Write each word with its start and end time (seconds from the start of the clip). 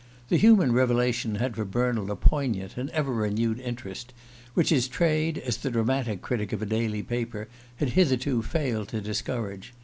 The 0.29 0.37
human 0.37 0.71
revelation 0.71 1.35
had 1.35 1.55
for 1.55 1.63
Bernald 1.63 2.09
a 2.09 2.15
poignant 2.15 2.75
and 2.75 2.89
ever 2.89 3.13
renewed 3.13 3.59
interest, 3.59 4.15
which 4.55 4.69
his 4.71 4.87
trade, 4.87 5.37
as 5.37 5.57
the 5.57 5.69
dramatic 5.69 6.23
critic 6.23 6.51
of 6.51 6.61
a 6.63 6.65
daily 6.65 7.03
paper, 7.03 7.47
had 7.75 7.89
hitherto 7.89 8.41
failed 8.41 8.87
to 8.87 9.01
discourage. 9.01 9.75